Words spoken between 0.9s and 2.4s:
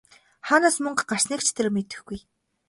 гарсныг ч тэр мэдэхгүй!